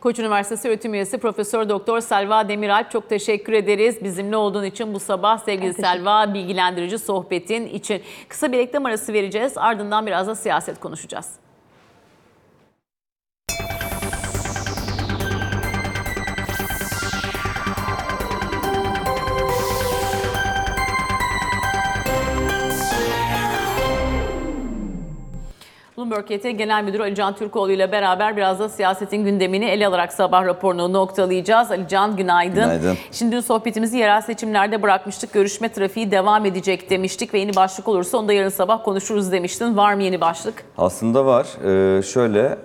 [0.00, 4.04] Koç Üniversitesi öğretim üyesi Profesör Doktor Selva Demiralp çok teşekkür ederiz.
[4.04, 8.02] Bizimle olduğun için bu sabah sevgili Selva bilgilendirici sohbetin için.
[8.28, 9.52] Kısa bir reklam arası vereceğiz.
[9.56, 11.45] Ardından biraz da siyaset konuşacağız.
[26.10, 30.12] Bloomberg YT Genel Müdürü Ali Can Türkoğlu ile beraber biraz da siyasetin gündemini ele alarak
[30.12, 31.70] sabah raporunu noktalayacağız.
[31.70, 32.54] Ali Can günaydın.
[32.54, 32.96] Günaydın.
[33.12, 35.32] Şimdi dün sohbetimizi yerel seçimlerde bırakmıştık.
[35.32, 39.76] Görüşme trafiği devam edecek demiştik ve yeni başlık olursa onu da yarın sabah konuşuruz demiştin.
[39.76, 40.64] Var mı yeni başlık?
[40.78, 41.46] Aslında var.
[41.64, 42.58] Ee, şöyle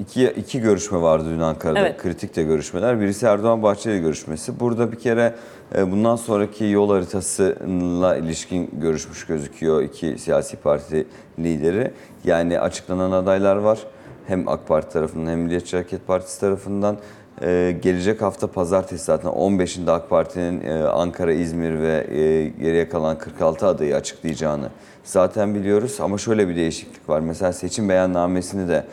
[0.00, 1.78] iki, iki görüşme vardı dün Ankara'da.
[1.78, 2.02] Evet.
[2.02, 3.00] Kritik de görüşmeler.
[3.00, 4.60] Birisi Erdoğan Bahçeli görüşmesi.
[4.60, 5.34] Burada bir kere
[5.76, 11.06] bundan sonraki yol haritasıyla ilişkin görüşmüş gözüküyor iki siyasi parti
[11.38, 11.92] lideri.
[12.24, 13.78] Yani açıklanan adaylar var.
[14.26, 16.98] Hem AK Parti tarafından hem Milliyetçi Hareket Partisi tarafından.
[17.42, 23.18] Ee, gelecek hafta pazartesi zaten 15'inde AK Parti'nin e, Ankara, İzmir ve e, geriye kalan
[23.18, 24.68] 46 adayı açıklayacağını
[25.04, 25.96] zaten biliyoruz.
[26.00, 27.20] Ama şöyle bir değişiklik var.
[27.20, 28.84] Mesela seçim beyannamesini de e,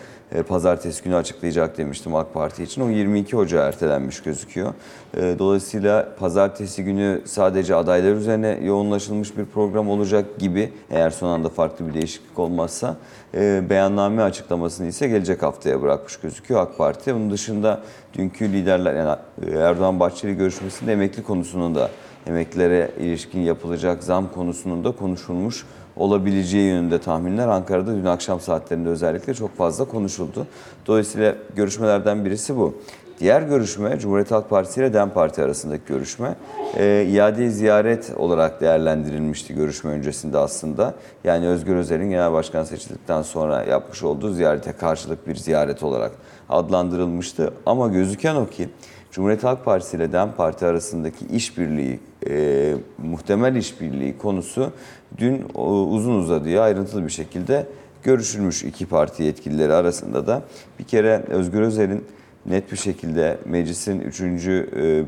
[0.48, 2.82] pazartesi günü açıklayacak demiştim AK Parti için.
[2.82, 4.74] O 22 Ocağı ertelenmiş gözüküyor.
[5.18, 11.50] E, dolayısıyla pazartesi günü sadece adaylar üzerine yoğunlaşılmış bir program olacak gibi eğer son anda
[11.50, 12.98] farklı bir değişiklik olmazsa
[13.34, 17.16] e, beyanname açıklamasını ise gelecek haftaya bırakmış gözüküyor AK Parti.
[17.16, 17.82] Bunun dışında
[18.14, 19.16] dünkü liderler yani
[19.56, 21.90] Erdoğan Bahçeli görüşmesinde emekli konusunun da
[22.28, 25.66] emeklilere ilişkin yapılacak zam konusunun da konuşulmuş
[26.00, 30.48] olabileceği yönünde tahminler Ankara'da dün akşam saatlerinde özellikle çok fazla konuşuldu.
[30.88, 32.76] Dolayısıyla görüşmelerden birisi bu.
[33.20, 36.36] Diğer görüşme Cumhuriyet Halk Partisi ile DEM Parti arasındaki görüşme.
[36.78, 40.94] E, iade ziyaret olarak değerlendirilmişti görüşme öncesinde aslında.
[41.24, 46.12] Yani Özgür Özel'in genel başkan seçildikten sonra yapmış olduğu ziyarete karşılık bir ziyaret olarak
[46.50, 47.54] adlandırılmıştı.
[47.66, 48.70] Ama gözüken o ki
[49.12, 54.72] Cumhuriyet Halk Partisi ile DEM Parti arasındaki işbirliği, e, muhtemel işbirliği konusu
[55.18, 55.46] dün
[55.90, 57.68] uzun uzadıya ayrıntılı bir şekilde
[58.04, 60.42] görüşülmüş iki parti yetkilileri arasında da.
[60.80, 62.06] Bir kere Özgür Özel'in
[62.46, 64.22] net bir şekilde meclisin 3.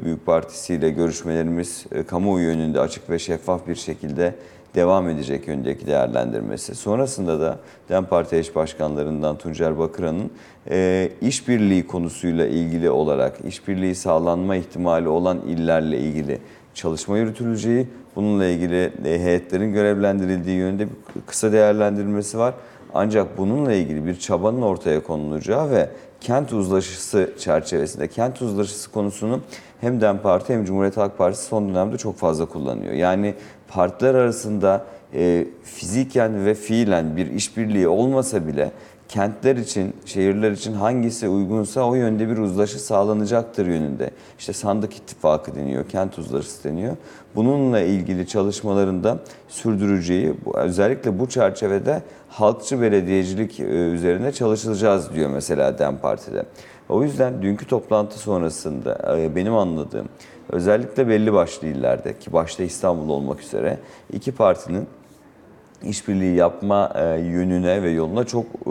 [0.03, 4.35] büyük partisiyle görüşmelerimiz e, kamuoyu yönünde açık ve şeffaf bir şekilde
[4.75, 6.75] devam edecek yönündeki değerlendirmesi.
[6.75, 10.31] Sonrasında da DEM Parti eş başkanlarından Tuncer Bakıran'ın
[10.69, 16.39] e, işbirliği konusuyla ilgili olarak işbirliği sağlanma ihtimali olan illerle ilgili
[16.73, 22.53] çalışma yürütüleceği, bununla ilgili e, heyetlerin görevlendirildiği yönünde bir kısa değerlendirmesi var.
[22.93, 25.89] Ancak bununla ilgili bir çabanın ortaya konulacağı ve
[26.21, 29.39] kent uzlaşısı çerçevesinde kent uzlaşısı konusunu
[29.81, 32.93] hem DEM Parti hem Cumhuriyet Halk Partisi son dönemde çok fazla kullanıyor.
[32.93, 33.35] Yani
[33.67, 38.71] partiler arasında e, fiziken ve fiilen bir işbirliği olmasa bile
[39.11, 44.11] kentler için, şehirler için hangisi uygunsa o yönde bir uzlaşı sağlanacaktır yönünde.
[44.39, 46.97] İşte sandık ittifakı deniyor, kent uzlaşısı deniyor.
[47.35, 55.97] Bununla ilgili çalışmalarında sürdüreceği, özellikle bu çerçevede halkçı belediyecilik e, üzerine çalışacağız diyor mesela DEM
[55.97, 56.45] Parti'de.
[56.89, 60.09] O yüzden dünkü toplantı sonrasında e, benim anladığım
[60.49, 63.77] özellikle belli başlı illerde ki başta İstanbul olmak üzere
[64.13, 64.87] iki partinin
[65.83, 68.69] işbirliği yapma e, yönüne ve yoluna çok e,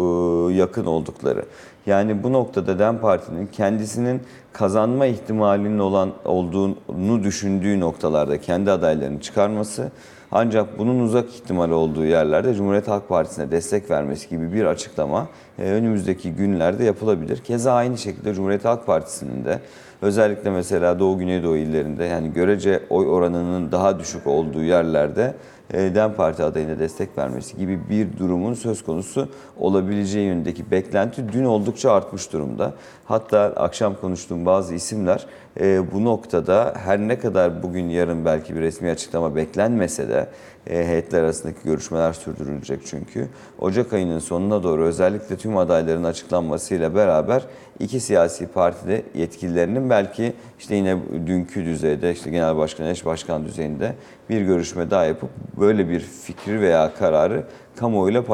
[0.55, 1.45] yakın oldukları.
[1.87, 4.21] Yani bu noktada DEM Parti'nin kendisinin
[4.53, 9.91] kazanma ihtimalinin olan olduğunu düşündüğü noktalarda kendi adaylarını çıkarması
[10.33, 15.71] ancak bunun uzak ihtimal olduğu yerlerde Cumhuriyet Halk Partisi'ne destek vermesi gibi bir açıklama e,
[15.71, 17.39] önümüzdeki günlerde yapılabilir.
[17.39, 19.61] Keza aynı şekilde Cumhuriyet Halk Partisi'nin de
[20.03, 25.35] özellikle mesela Doğu Güneydoğu illerinde yani görece oy oranının daha düşük olduğu yerlerde
[25.73, 29.29] DEM Parti adayına destek vermesi gibi bir durumun söz konusu
[29.59, 32.73] olabileceği yönündeki beklenti dün oldukça artmış durumda.
[33.05, 35.27] Hatta akşam konuştuğum bazı isimler
[35.61, 40.29] e, bu noktada her ne kadar bugün yarın belki bir resmi açıklama beklenmese de
[40.67, 43.29] e, heyetler arasındaki görüşmeler sürdürülecek çünkü.
[43.59, 47.43] Ocak ayının sonuna doğru özellikle tüm adayların açıklanmasıyla beraber
[47.81, 53.95] iki siyasi partide yetkililerinin belki işte yine dünkü düzeyde işte genel başkan, eş başkan düzeyinde
[54.31, 57.45] bir görüşme daha yapıp böyle bir fikri veya kararı
[57.77, 58.25] kamuoyuyla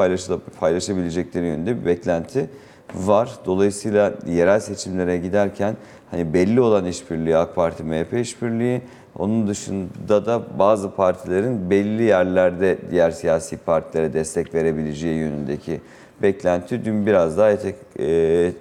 [0.59, 2.49] paylaşabilecekleri yönünde bir beklenti
[2.95, 3.29] var.
[3.45, 5.75] Dolayısıyla yerel seçimlere giderken
[6.11, 8.81] hani belli olan işbirliği AK Parti MHP işbirliği
[9.19, 15.81] onun dışında da bazı partilerin belli yerlerde diğer siyasi partilere destek verebileceği yönündeki
[16.21, 18.51] beklenti dün biraz daha etek, e,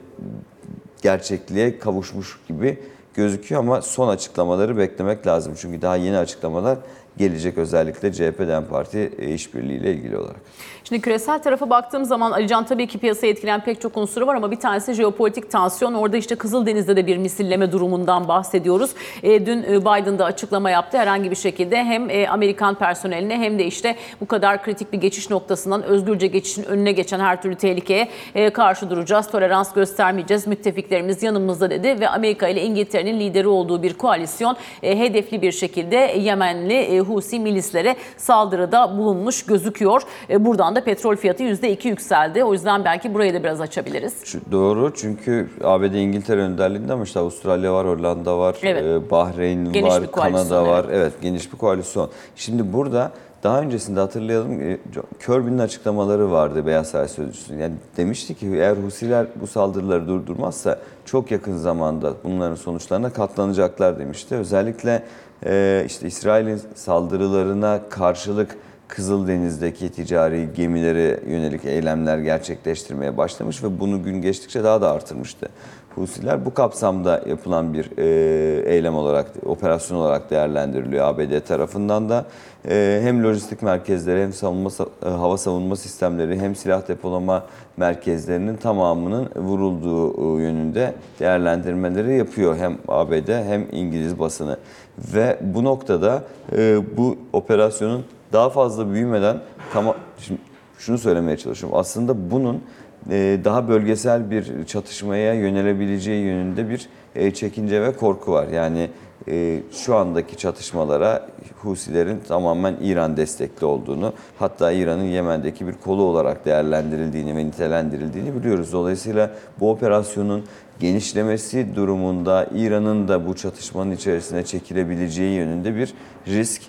[1.03, 2.79] gerçekliğe kavuşmuş gibi
[3.15, 5.55] gözüküyor ama son açıklamaları beklemek lazım.
[5.61, 6.79] Çünkü daha yeni açıklamalar
[7.19, 10.41] gelecek özellikle CHP DEM Parti e, işbirliğiyle ilgili olarak.
[10.89, 14.51] Şimdi küresel tarafa baktığım zaman Alican tabii ki piyasayı etkileyen pek çok unsuru var ama
[14.51, 15.95] bir tanesi jeopolitik tansiyon.
[15.95, 18.91] Orada işte Kızıldeniz'de de bir misilleme durumundan bahsediyoruz.
[19.23, 20.99] E, dün e, Biden da açıklama yaptı.
[20.99, 25.31] Herhangi bir şekilde hem e, Amerikan personeline hem de işte bu kadar kritik bir geçiş
[25.31, 29.31] noktasından özgürce geçişin önüne geçen her türlü tehlikeye e, karşı duracağız.
[29.31, 30.47] Tolerans göstermeyeceğiz.
[30.47, 35.97] Müttefiklerimiz yanımızda dedi ve Amerika ile İngiltere'nin lideri olduğu bir koalisyon e, hedefli bir şekilde
[35.97, 40.03] Yemenli e, Husi milislere saldırıda bulunmuş gözüküyor.
[40.31, 42.45] E, buradan da petrol fiyatı %2 yükseldi.
[42.45, 44.37] O yüzden belki burayı da biraz açabiliriz.
[44.53, 48.85] Doğru çünkü ABD İngiltere önderliğinde ama işte Avustralya var, Hollanda var, Evet.
[48.85, 50.85] e, Bahreyn Geniş var, Kanada var.
[50.89, 50.97] evet.
[50.97, 51.13] Evet.
[51.23, 52.11] geniş bir koalisyon.
[52.37, 54.79] Şimdi burada daha öncesinde hatırlayalım e,
[55.27, 57.55] Kirby'nin açıklamaları vardı Beyaz Saray Sözcüsü.
[57.55, 64.35] Yani demişti ki eğer Husiler bu saldırıları durdurmazsa çok yakın zamanda bunların sonuçlarına katlanacaklar demişti.
[64.35, 65.03] Özellikle
[65.47, 68.57] e, işte İsrail'in saldırılarına karşılık
[68.89, 75.49] Kızıldeniz'deki ticari gemilere yönelik eylemler gerçekleştirmeye başlamış ve bunu gün geçtikçe daha da artırmıştı.
[75.95, 82.25] Husiler bu kapsamda yapılan bir e, eylem olarak, operasyon olarak değerlendiriliyor ABD tarafından da.
[82.69, 87.47] E, hem lojistik merkezleri hem savunma sa- e, hava savunma sistemleri hem silah depolama
[87.77, 94.57] merkezlerinin tamamının vurulduğu yönünde değerlendirmeleri yapıyor hem ABD hem İngiliz basını.
[94.99, 96.25] Ve bu noktada
[96.57, 99.41] e, bu operasyonun daha fazla büyümeden
[99.73, 100.41] tamam şimdi
[100.79, 101.79] şunu söylemeye çalışıyorum.
[101.79, 102.63] Aslında bunun
[103.11, 108.49] e, daha bölgesel bir çatışmaya yönelebileceği yönünde bir e, çekince ve korku var.
[108.49, 108.91] Yani
[109.29, 111.29] e, şu andaki çatışmalara
[111.63, 118.73] Husilerin tamamen İran destekli olduğunu, hatta İran'ın Yemen'deki bir kolu olarak değerlendirildiğini ve nitelendirildiğini biliyoruz.
[118.73, 119.31] Dolayısıyla
[119.61, 120.45] bu operasyonun
[120.81, 125.95] genişlemesi durumunda İran'ın da bu çatışmanın içerisine çekilebileceği yönünde bir
[126.27, 126.63] risk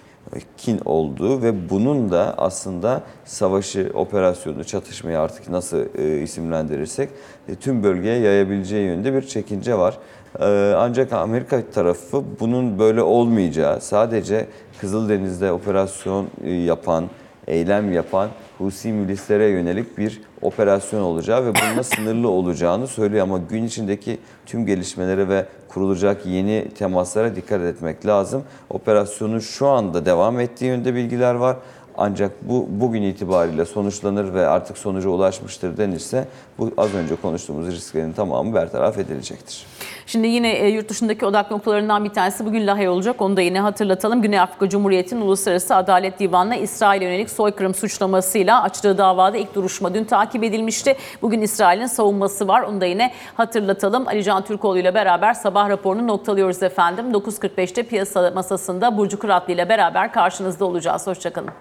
[0.58, 7.10] kin olduğu ve bunun da aslında savaşı, operasyonu, çatışmayı artık nasıl e, isimlendirirsek
[7.50, 9.98] e, tüm bölgeye yayabileceği yönünde bir çekince var.
[10.40, 14.48] E, ancak Amerika tarafı bunun böyle olmayacağı, sadece
[14.82, 17.10] Kızıldeniz'de operasyon e, yapan,
[17.48, 23.64] eylem yapan Husi milislere yönelik bir operasyon olacağı ve bununla sınırlı olacağını söylüyor ama gün
[23.64, 28.44] içindeki tüm gelişmelere ve kurulacak yeni temaslara dikkat etmek lazım.
[28.70, 31.58] Operasyonun şu anda devam ettiği yönde bilgiler var.
[31.98, 36.28] Ancak bu bugün itibariyle sonuçlanır ve artık sonuca ulaşmıştır denirse
[36.60, 39.66] bu az önce konuştuğumuz risklerin tamamı bertaraf edilecektir.
[40.08, 43.22] Şimdi yine e, yurt dışındaki odak noktalarından bir tanesi bugün Lahey olacak.
[43.22, 44.22] Onu da yine hatırlatalım.
[44.22, 50.04] Güney Afrika Cumhuriyeti'nin Uluslararası Adalet Divanı'na İsrail'e yönelik soykırım suçlamasıyla açtığı davada ilk duruşma dün
[50.04, 50.96] takip edilmişti.
[51.22, 52.62] Bugün İsrail'in savunması var.
[52.62, 54.08] Onu da yine hatırlatalım.
[54.08, 57.12] Ali Can Türkoğlu ile beraber sabah raporunu noktalıyoruz efendim.
[57.12, 61.08] 9.45'te piyasa masasında Burcu Kıratlı ile beraber karşınızda olacağız.
[61.08, 61.52] Hoşçakalın.